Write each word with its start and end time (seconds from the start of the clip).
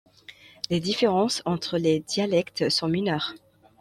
Les 0.71 0.79
différences 0.79 1.43
entre 1.45 1.77
les 1.77 1.99
dialectes 1.99 2.69
sont 2.71 2.87
mineures. 2.87 3.35